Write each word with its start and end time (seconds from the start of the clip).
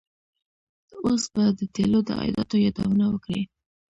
اوس 1.05 1.23
به 1.33 1.43
د 1.59 1.61
تیلو 1.75 1.99
د 2.07 2.09
عایداتو 2.19 2.55
یادونه 2.65 3.05
وکړي. 3.09 3.41